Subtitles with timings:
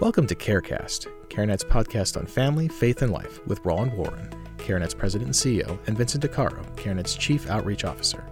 [0.00, 5.26] Welcome to CareCast, CareNet's podcast on family, faith, and life with Roland Warren, CareNet's president
[5.26, 8.24] and CEO, and Vincent DiCaro, CareNet's chief outreach officer.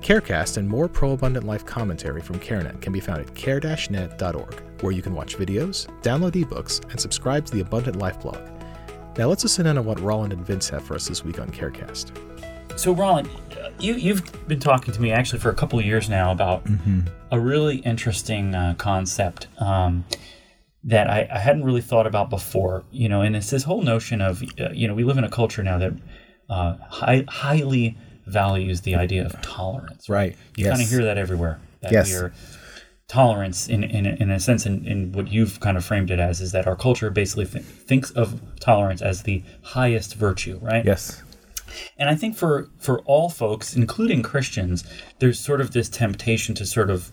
[0.00, 4.92] CareCast and more pro abundant life commentary from CareNet can be found at care-net.org, where
[4.92, 8.40] you can watch videos, download ebooks, and subscribe to the Abundant Life blog.
[9.18, 11.50] Now let's listen in on what Roland and Vince have for us this week on
[11.50, 12.16] CareCast.
[12.78, 13.28] So, Roland,
[13.78, 16.66] you, you've been talking to me actually for a couple of years now about
[17.30, 20.06] a really interesting uh, concept um,
[20.84, 22.84] that I, I hadn't really thought about before.
[22.90, 25.30] You know, and it's this whole notion of, uh, you know, we live in a
[25.30, 25.92] culture now that
[26.48, 27.96] uh, high, highly
[28.26, 30.08] values the idea of tolerance.
[30.08, 30.36] Right.
[30.56, 30.72] You Yes.
[30.72, 31.60] kind of hear that everywhere.
[31.80, 32.08] That Yes.
[32.10, 32.32] we are
[33.08, 36.40] tolerance in, in, in a sense in, in what you've kind of framed it as
[36.40, 41.20] is that our culture basically th- thinks of tolerance as the highest virtue right Yes.
[41.98, 44.84] and I think for for all folks, including Christians,
[45.18, 47.10] there's sort of this temptation to sort of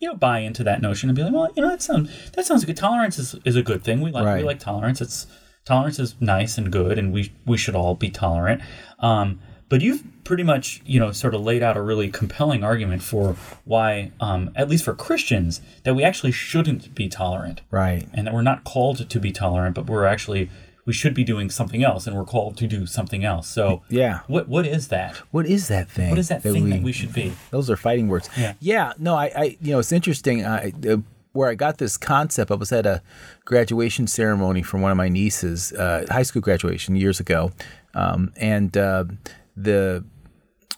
[0.00, 2.44] you know buy into that notion and be like, well, you know, that sounds that
[2.46, 2.76] sounds good.
[2.76, 4.00] Tolerance is, is a good thing.
[4.00, 5.00] We like we like tolerance.
[5.00, 5.26] It's
[5.64, 8.62] tolerance is nice and good, and we we should all be tolerant.
[8.98, 13.02] Um, but you've pretty much you know sort of laid out a really compelling argument
[13.02, 18.08] for why, um, at least for Christians, that we actually shouldn't be tolerant Right.
[18.12, 20.50] and that we're not called to be tolerant, but we're actually
[20.90, 23.46] we should be doing something else, and we're called to do something else.
[23.46, 24.20] So Yeah.
[24.26, 25.18] what what is that?
[25.30, 26.10] What is that thing?
[26.10, 27.32] What is that thing that we should be?
[27.52, 28.28] Those are fighting words.
[28.36, 28.54] Yeah.
[28.58, 30.44] yeah no, I, I you know, it's interesting.
[30.44, 30.96] I, uh,
[31.30, 33.02] where I got this concept, I was at a
[33.44, 37.52] graduation ceremony for one of my nieces, uh, high school graduation years ago,
[37.94, 39.04] um, and uh,
[39.56, 40.04] the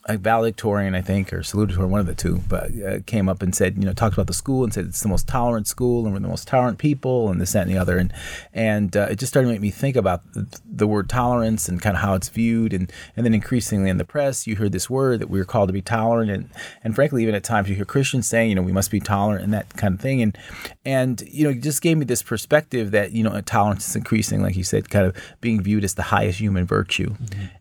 [0.07, 3.55] a valedictorian, I think, or salutatorian, one of the two, but uh, came up and
[3.55, 6.13] said, you know, talked about the school and said it's the most tolerant school and
[6.13, 7.99] we're the most tolerant people and this, that, and the other.
[7.99, 8.13] And
[8.53, 11.81] and uh, it just started to make me think about the, the word tolerance and
[11.81, 12.73] kind of how it's viewed.
[12.73, 15.73] And, and then increasingly in the press, you hear this word that we're called to
[15.73, 16.31] be tolerant.
[16.31, 16.51] And,
[16.83, 19.45] and frankly, even at times you hear Christians saying, you know, we must be tolerant
[19.45, 20.21] and that kind of thing.
[20.21, 20.37] And,
[20.85, 24.43] and you know, it just gave me this perspective that, you know, tolerance is increasing,
[24.43, 27.15] like you said, kind of being viewed as the highest human virtue.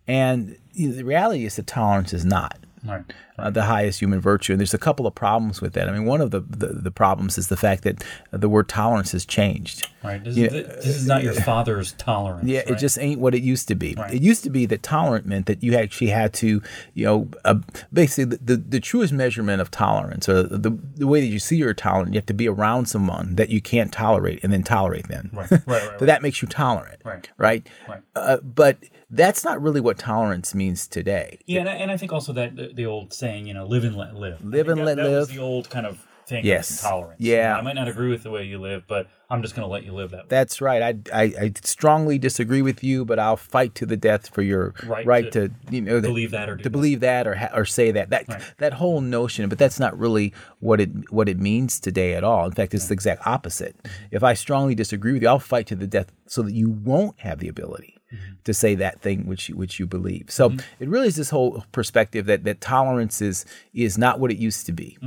[0.07, 3.03] And you know, the reality is that tolerance is not Right.
[3.37, 4.53] uh, the highest human virtue.
[4.53, 5.87] And there's a couple of problems with that.
[5.87, 9.11] I mean, one of the, the, the problems is the fact that the word tolerance
[9.11, 9.87] has changed.
[10.03, 10.23] Right.
[10.23, 10.47] This, Yeah.
[10.49, 12.47] this is not your father's tolerance.
[12.47, 12.71] Yeah, right?
[12.71, 13.93] it just ain't what it used to be.
[13.95, 14.15] Right.
[14.15, 16.59] It used to be that tolerant meant that you actually had to,
[16.95, 17.59] you know, uh,
[17.93, 21.57] basically the, the, the truest measurement of tolerance, or the, the way that you see
[21.57, 25.07] you're tolerant, you have to be around someone that you can't tolerate and then tolerate
[25.07, 25.29] them.
[25.33, 26.99] Right, right, right, so that makes you tolerant.
[27.05, 27.29] Right.
[27.37, 27.67] Right.
[27.87, 28.01] Right.
[28.15, 28.77] Uh, but
[29.11, 31.39] that's not really what tolerance means today.
[31.45, 33.83] Yeah, and I, and I think also that the, the old saying, you know, live
[33.83, 34.43] and let live.
[34.43, 35.35] Live and that, let that Was live.
[35.37, 36.45] the old kind of thing.
[36.45, 36.81] Yes.
[36.81, 37.19] Tolerance.
[37.19, 37.57] Yeah.
[37.57, 39.83] I might not agree with the way you live, but I'm just going to let
[39.83, 40.25] you live that way.
[40.29, 40.81] That's right.
[40.81, 44.73] I, I, I strongly disagree with you, but I'll fight to the death for your
[44.85, 46.69] Right right, to to, you know believe that or to that.
[46.69, 48.41] believe that or ha- or say that that Right.
[48.59, 49.49] that whole notion.
[49.49, 52.45] But that's not really what it what it means today at all.
[52.45, 53.75] In fact, it's the exact opposite.
[54.11, 57.19] If I strongly disagree with you, I'll fight to the death so that you won't
[57.21, 58.33] have the ability Mm-hmm.
[58.43, 60.25] to say that thing which you, which you believe.
[60.29, 64.37] So it really is this whole perspective that that tolerance is is not what it
[64.37, 64.97] used to be,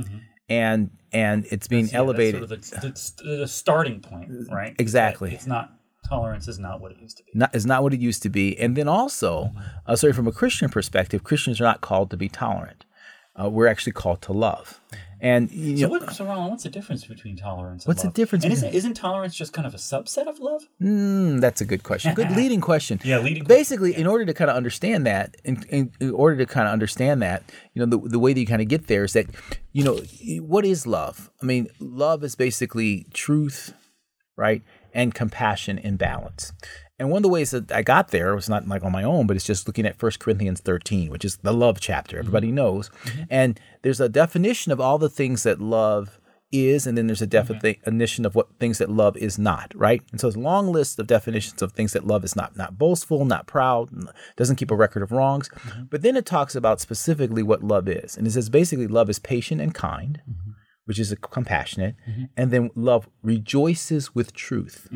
[0.49, 1.95] and and it's being Mm-hmm.
[1.95, 2.49] Yeah, elevated.
[2.49, 4.75] That's sort of the, the, the starting point, right?
[4.79, 5.33] Exactly.
[5.33, 5.71] It's not
[6.07, 7.31] tolerance is not what it used to be.
[7.33, 8.57] not, is not what it used to be.
[8.59, 9.51] And then also,
[9.85, 12.85] uh, sorry, from a Christian perspective, Christians are not called to be tolerant.
[13.39, 14.79] Uh, we're actually called to love.
[15.25, 18.11] And you So, know, what, so Roland, what's the difference between tolerance and What's the
[18.11, 20.61] difference And isn't, between- isn't tolerance just kind of a subset of love?
[20.79, 22.13] mm, that's a good question.
[22.13, 22.99] Good leading question.
[23.03, 26.45] Yeah, leading Basically, in order to kind of understand that, in, in, in order to
[26.45, 27.41] kind of understand that,
[27.73, 29.25] you know, the, the way that you kind of get there is that,
[29.71, 29.97] you know,
[30.43, 31.31] what is love?
[31.41, 33.73] I mean, love is basically truth,
[34.37, 34.61] right,
[34.93, 36.53] and compassion in balance.
[36.97, 39.27] And one of the ways that I got there was not like on my own,
[39.27, 42.17] but it's just looking at 1 Corinthians 13, which is the love chapter.
[42.17, 42.55] Everybody mm-hmm.
[42.55, 42.89] knows.
[43.03, 43.23] Mm-hmm.
[43.29, 46.19] And there's a definition of all the things that love
[46.53, 50.01] is, and then there's a definition of what things that love is not, right?
[50.11, 52.55] And so it's a long list of definitions of things that love is not.
[52.55, 53.89] Not boastful, not proud,
[54.37, 55.49] doesn't keep a record of wrongs.
[55.49, 55.83] Mm-hmm.
[55.89, 58.15] But then it talks about specifically what love is.
[58.15, 60.21] And it says basically love is patient and kind,
[60.85, 61.95] which is compassionate.
[62.37, 64.87] And then love rejoices with truth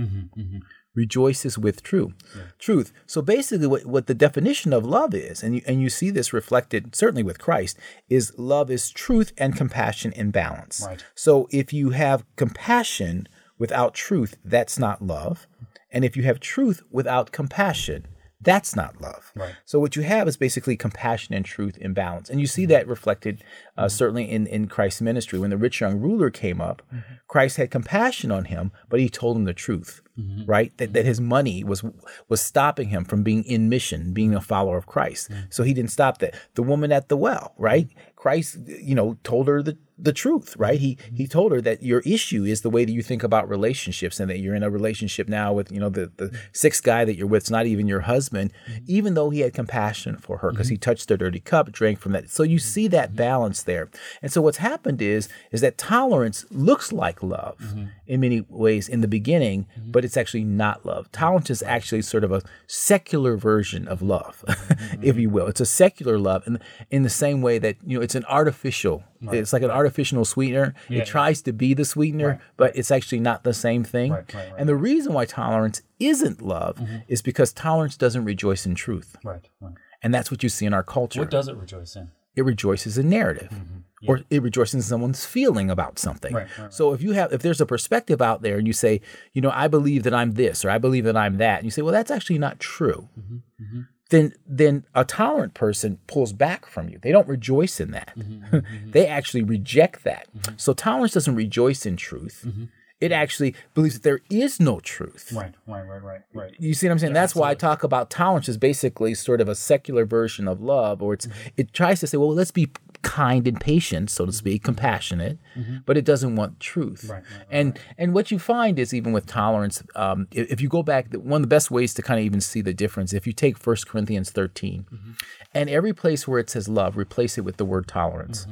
[0.95, 2.13] rejoices with true
[2.57, 2.91] truth.
[3.06, 6.33] So basically what, what the definition of love is and you, and you see this
[6.33, 7.77] reflected certainly with christ
[8.09, 10.83] is love is truth and compassion in balance.
[10.86, 11.03] Right.
[11.15, 13.27] so if you have compassion
[13.57, 15.47] without truth that's not love.
[15.91, 18.07] And if you have truth without compassion
[18.41, 19.31] that's not love.
[19.36, 19.56] Right.
[19.65, 22.71] So what you have is basically compassion and truth in balance, and you see mm-hmm.
[22.71, 23.44] that reflected
[23.77, 23.89] uh, mm-hmm.
[23.89, 25.39] certainly in in Christ's ministry.
[25.39, 27.15] When the rich young ruler came up, mm-hmm.
[27.27, 30.01] Christ had compassion on him, but he told him the truth,
[30.45, 30.75] right?
[30.77, 31.83] That that his money was
[32.30, 35.30] was stopping him from being in mission, being a follower of Christ.
[35.50, 36.36] So he didn't stop that.
[36.56, 37.89] The woman at the well, right?
[38.15, 40.80] Christ, you know, told her the the truth, right?
[40.80, 44.19] He he told her that your issue is the way that you think about relationships,
[44.19, 47.16] and that you're in a relationship now with you know the the sixth guy that
[47.16, 47.44] you're with.
[47.44, 48.84] It's not even your husband, mm-hmm.
[48.88, 50.81] even though he had compassion for her because he mm-hmm.
[50.81, 52.30] touched her dirty cup, drank from that.
[52.30, 52.68] So you mm-hmm.
[52.68, 53.90] see that balance there.
[54.22, 57.75] And so what's happened is is that tolerance looks like love
[58.07, 61.12] in many ways in the beginning, but it's actually not love.
[61.12, 64.44] Tolerance is actually sort of a secular version of love,
[65.01, 65.48] if you will.
[65.48, 66.60] It's a secular love, and
[66.90, 69.04] in the same way that you know it's an artificial.
[69.21, 70.74] It's like an artificial sweetener.
[70.88, 74.12] Yeah, it tries to be the sweetener, but it's actually not the same thing.
[74.12, 74.60] Right, right, right.
[74.60, 76.98] And the reason why tolerance isn't love mm-hmm.
[77.07, 79.48] is because tolerance doesn't rejoice in truth, Right.
[79.60, 79.74] Right.
[80.01, 81.19] and that's what you see in our culture.
[81.19, 82.12] What does it rejoice in?
[82.39, 83.50] it rejoices in narrative.
[83.51, 83.80] Mm-hmm.
[84.07, 86.33] Or it rejoices in someone's feeling about something.
[86.33, 86.74] Right, right, right.
[86.74, 89.01] So if you have, if there's a perspective out there, and you say,
[89.33, 91.72] you know, I believe that I'm this, or I believe that I'm that, and you
[91.72, 93.10] say, well, that's actually not true.
[93.19, 93.81] Mm-hmm, mm-hmm.
[94.10, 96.98] Then, then a tolerant person pulls back from you.
[97.00, 98.14] They don't rejoice in that.
[98.18, 98.92] Mm-hmm, mm-hmm.
[98.92, 100.28] they actually reject that.
[100.36, 100.56] Mm-hmm.
[100.58, 102.44] So tolerance doesn't rejoice in truth.
[102.48, 102.66] Mm-hmm.
[103.00, 105.32] It actually believes that there is no truth.
[105.32, 105.54] Right.
[105.66, 105.88] Right.
[105.88, 106.04] Right.
[106.04, 106.22] Right.
[106.34, 106.56] Right.
[106.60, 107.14] You see what I'm saying?
[107.14, 111.02] That's why I talk about tolerance as basically sort of a secular version of love,
[111.02, 112.72] or it's it tries to say, well, let's be
[113.10, 114.68] kind and patient, so to speak, mm-hmm.
[114.68, 115.78] compassionate, mm-hmm.
[115.88, 117.06] but it doesn't want truth.
[117.10, 120.70] Right, right, right, and and what you find is even with tolerance, um, if, you
[120.70, 123.26] go back, one of the best ways to kind of even see the difference, if
[123.26, 125.12] you take 1 Corinthians 13, mm-hmm.
[125.56, 128.46] and every place where it says love, replace it with the word tolerance.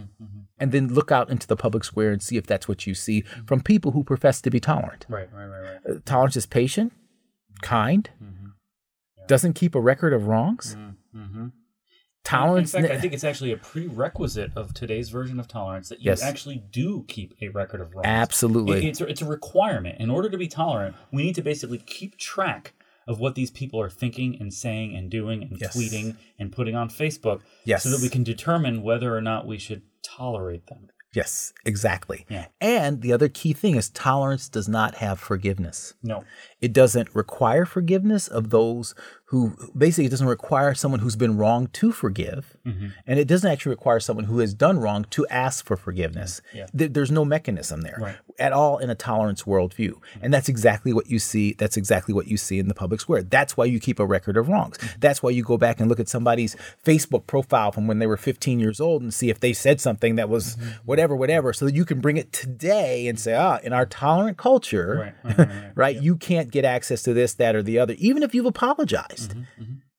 [0.59, 3.21] And then look out into the public square and see if that's what you see
[3.45, 5.06] from people who profess to be tolerant.
[5.07, 5.30] Right.
[5.31, 5.45] Right.
[5.45, 5.62] Right.
[5.86, 5.98] Right.
[5.98, 6.94] Uh, tolerance is patient,
[7.62, 8.09] kind,
[9.27, 10.75] doesn't keep a record of wrongs.
[11.13, 11.51] In
[12.27, 16.00] Tolerance, In fact, I think it's actually a prerequisite of today's version of tolerance that
[16.01, 16.21] you Yes.
[16.21, 18.06] actually do keep a record of wrongs.
[18.06, 18.79] absolutely.
[18.79, 20.00] It- it's, a, it's a requirement.
[20.00, 22.74] In order to be tolerant, we need to basically keep track
[23.07, 25.75] of what these people are thinking and saying and doing and Yes.
[25.77, 27.83] tweeting and putting on Facebook Yes.
[27.83, 30.89] so that we can determine whether or not we should tolerate them.
[31.13, 32.25] yes, exactly.
[32.30, 32.47] Yeah.
[32.62, 35.94] And the other key thing is tolerance does not have forgiveness.
[36.03, 36.23] No.
[36.62, 38.95] It doesn't require forgiveness of those
[39.25, 42.56] who basically it doesn't require someone who's been wrong to forgive.
[42.65, 42.88] Mm-hmm.
[43.06, 46.42] And it doesn't actually require someone who has done wrong to ask for forgiveness.
[46.54, 46.68] Yeah.
[46.75, 48.15] Th- There's no mechanism there Right.
[48.39, 49.95] at all in a tolerance worldview.
[50.21, 51.54] And that's exactly what you see.
[51.57, 53.21] That's exactly what you see in the public square.
[53.21, 54.77] That's why you keep a record of wrongs.
[54.77, 55.00] Mm-hmm.
[55.01, 56.56] That's why you go back and look at somebody's
[56.86, 60.15] Facebook profile from when they were 15 years old and see if they said something
[60.15, 60.69] that was Mm-hmm.
[60.86, 64.38] whatever, whatever, so that you can bring it today and say, ah, in our tolerant
[64.38, 65.71] culture, right, right.
[65.75, 66.01] right?
[66.01, 69.35] You can't get access to this, that, or the other, even if you've apologized.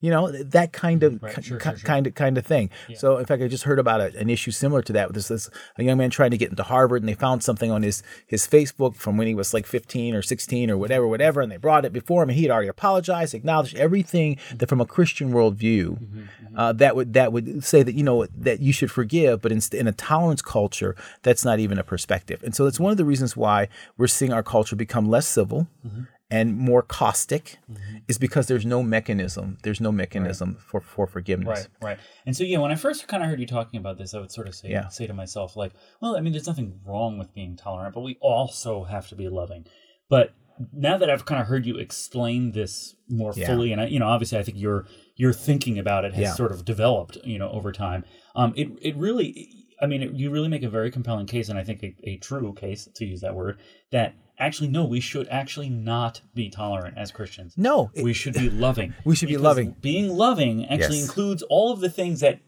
[0.00, 1.84] You know that kind of Mm-hmm, Right, sure, ki- sure, sure.
[1.86, 2.70] kind of kind of thing.
[2.94, 5.08] So, in fact, I just heard about a, an issue similar to that.
[5.08, 7.72] With this, this a young man trying to get into Harvard, and they found something
[7.72, 11.40] on his his Facebook from when he was like 15 or 16 or whatever, whatever,
[11.40, 14.80] and they brought it before him, and he had already apologized, acknowledged everything that from
[14.80, 18.72] a Christian worldview Mm-hmm, uh, that would that would say that you know that you
[18.72, 22.40] should forgive, but in, in a tolerance culture, that's not even a perspective.
[22.44, 23.66] And so, that's one of the reasons why
[23.96, 26.02] we're seeing our culture become less civil Mm-hmm.
[26.30, 27.58] And more caustic,
[28.06, 29.56] is because there's no mechanism.
[29.62, 31.68] There's no mechanism for for forgiveness.
[31.80, 31.98] Right, right.
[32.26, 34.30] And so yeah, when I first kind of heard you talking about this, I would
[34.32, 34.88] sort of say Yeah.
[34.88, 38.16] say to myself like, well, I mean, there's nothing wrong with being tolerant, but we
[38.20, 39.66] also have to be loving.
[40.10, 40.34] But
[40.72, 43.46] now that I've kind of heard you explain this more Yeah.
[43.46, 44.86] fully, and I, you know, obviously, I think your
[45.16, 46.34] your thinking about it has Yeah.
[46.34, 48.04] sort of developed, you know, over time.
[48.34, 49.48] Um, it it really,
[49.80, 52.16] I mean, it, you really make a very compelling case, and I think a, a
[52.18, 53.60] true case to use that word
[53.92, 57.54] that actually no, we should actually not be tolerant as Christians.
[57.56, 58.94] No, it- we should be loving.
[59.04, 59.76] We should be loving.
[59.80, 61.08] Being loving actually Yes.
[61.08, 62.40] includes all of the things that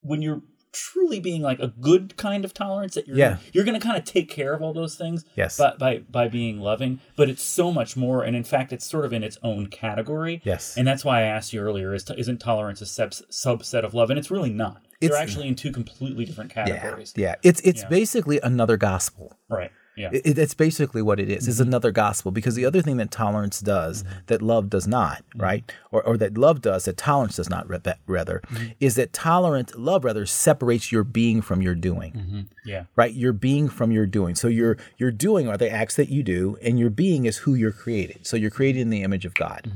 [0.00, 3.36] when you're truly being like a good kind of tolerance that you're Yeah.
[3.52, 5.58] you're going to kind of take care of all those things Yes.
[5.58, 9.04] by, by by being loving but it's so much more and in fact it's sort
[9.04, 10.74] of in its own category Yes.
[10.78, 14.08] and that's why i asked you earlier is isn't tolerance a sub- subset of love
[14.08, 17.34] and it's really not they're It's- actually in two completely different yeah, categories yeah.
[17.42, 17.88] It's it's Yeah.
[17.90, 19.36] basically another gospel.
[19.50, 21.46] right yeah It, it- it's basically what it is.
[21.46, 21.68] It's mm-hmm.
[21.68, 24.18] another gospel because the other thing that tolerance does mm-hmm.
[24.26, 25.42] that love does not, mm-hmm.
[25.42, 25.72] right?
[25.90, 28.42] Or, or that love does that tolerance does not, ra- rather,
[28.80, 33.12] is that tolerant love rather separates your being from your doing, yeah right?
[33.14, 34.34] Your being from your doing.
[34.34, 37.54] So your your doing are the acts that you do, and your being is who
[37.54, 38.26] you're created.
[38.26, 39.70] So you're created in the image of God.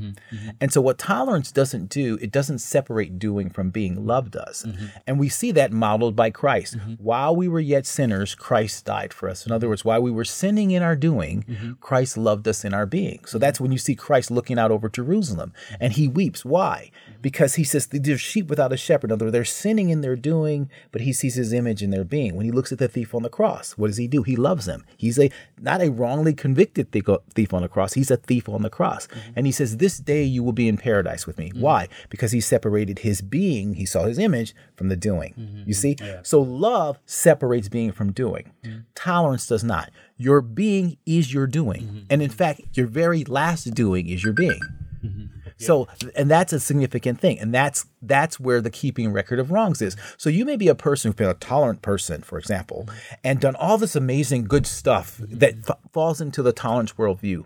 [0.61, 4.07] And so what tolerance doesn't do, it doesn't separate doing from being.
[4.07, 4.67] Love does,
[5.07, 6.77] and we see that modeled by Christ.
[6.99, 9.47] While we were yet sinners, Christ died for us.
[9.47, 11.73] In other words, while we we were sinning in our doing, Mm-hmm.
[11.81, 13.21] Christ loved us in our being.
[13.25, 13.39] So mm-hmm.
[13.41, 16.45] that's when you see Christ looking out over Jerusalem and he weeps.
[16.45, 16.91] Why?
[16.91, 17.21] Mm-hmm.
[17.23, 19.11] Because he says they're sheep without a shepherd.
[19.11, 22.05] In other words, they're sinning in their doing, but he sees his image in their
[22.05, 22.37] being.
[22.37, 24.23] When he looks at the thief on the cross, what does he do?
[24.23, 24.85] He loves him.
[24.97, 27.95] He's a not a wrongly convicted thief uh, on the cross.
[27.95, 29.07] He's a thief on the cross.
[29.07, 29.31] Mm-hmm.
[29.37, 31.53] And he says, This day you will be in paradise with me.
[31.55, 31.89] Why?
[32.11, 35.35] Because he separated his being, he saw his image from the doing.
[35.67, 35.97] You see?
[36.23, 38.53] So love separates being from doing.
[38.95, 39.91] Tolerance does not.
[40.17, 41.83] Your being is your doing.
[41.83, 41.99] Mm-hmm.
[42.11, 44.61] And in fact, your very last doing is your being.
[45.05, 45.27] Mm-hmm.
[45.59, 49.81] So, and that's a significant thing, and that's that's where the keeping record of wrongs
[49.81, 49.97] is.
[50.19, 52.89] So, you may be a person who's been a tolerant person, for example,
[53.25, 55.39] and done all this amazing good stuff mm-hmm.
[55.39, 57.45] that f- falls into the tolerance worldview,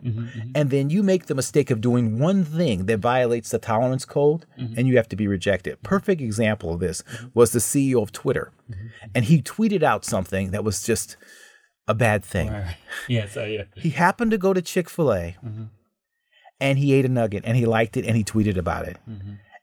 [0.54, 4.44] and then you make the mistake of doing one thing that violates the tolerance code,
[4.56, 5.80] and you have to be rejected.
[5.82, 8.50] Perfect example of this was the CEO of Twitter,
[9.14, 11.16] and he tweeted out something that was just
[11.90, 12.50] a bad thing.
[13.08, 13.64] Yes, I, yeah.
[13.76, 15.36] He happened to go to Chick fil A
[16.60, 18.96] and he ate a nugget and he liked it and he tweeted about it.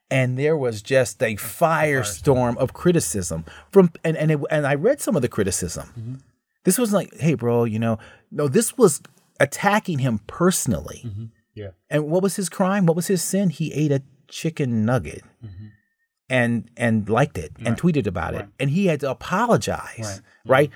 [0.09, 5.01] And there was just a firestorm of criticism from and and it, and I read
[5.01, 6.21] some of the criticism.
[6.63, 7.97] This was like, hey, bro, you know,
[8.31, 9.01] no, this was
[9.39, 11.01] attacking him personally.
[11.53, 11.71] Yeah.
[11.89, 12.85] And what was his crime?
[12.85, 13.49] What was his sin?
[13.49, 15.23] He ate a chicken nugget
[16.29, 18.45] and and liked it and tweeted about it.
[18.59, 20.69] And he had to apologize, right?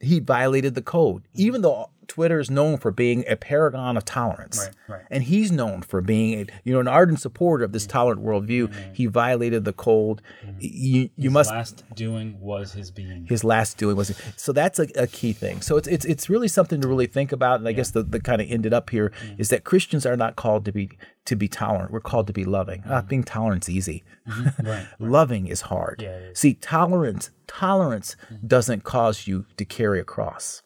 [0.00, 1.40] He violated the code, mm-hmm.
[1.42, 4.58] even though Twitter is known for being a paragon of tolerance.
[4.58, 5.06] Right, right.
[5.10, 7.92] And he's known for being a, you know, an ardent supporter of this mm-hmm.
[7.92, 8.66] tolerant worldview.
[8.66, 8.92] Mm-hmm.
[8.94, 10.20] He violated the code.
[10.58, 13.26] You you His must last doing was his being.
[13.28, 16.48] his last doing was so that's a, a key thing so it's it's it's really
[16.48, 19.12] something to really think about and i guess the, the kind of ended up here
[19.38, 20.90] is that christians are not called to be
[21.26, 23.08] to be tolerant we're called to be loving ah, mm-hmm.
[23.08, 24.66] being tolerant's easy mm-hmm.
[24.66, 24.86] right.
[24.98, 26.38] loving is hard Yeah, it is.
[26.38, 28.46] see tolerance tolerance mm-hmm.
[28.46, 30.62] doesn't cause you to carry a cross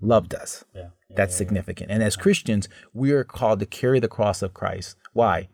[0.00, 0.82] love does Yeah.
[1.10, 1.16] yeah.
[1.16, 5.48] that's significant and as christians we are called to carry the cross of christ why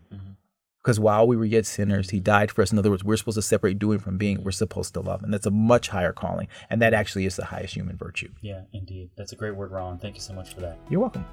[0.85, 2.71] because while we were yet sinners, he died for us.
[2.71, 4.45] In other words, we're supposed to separate doing from being.
[4.45, 5.23] We're supposed to love.
[5.23, 6.47] And that's a much higher calling.
[6.69, 8.29] And that actually is the highest human virtue.
[8.43, 9.09] Yeah, indeed.
[9.17, 9.99] That's a great word, Ron.
[9.99, 10.79] Thank you so much for that.
[10.91, 11.25] You're welcome.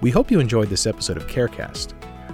[0.00, 1.92] We hope you enjoyed this episode of CareCast.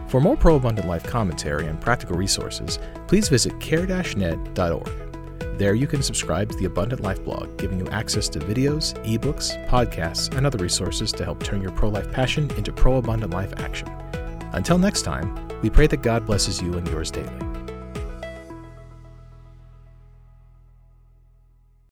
[0.08, 4.90] For more pro abundant life commentary and practical resources, please visit care-net.org.
[5.58, 9.66] There you can subscribe to the Abundant Life blog, giving you access to videos, ebooks,
[9.68, 13.52] podcasts, and other resources to help turn your pro life passion into pro abundant life
[13.58, 13.88] action.
[14.52, 17.57] Until next time, we pray that God blesses you and yours daily.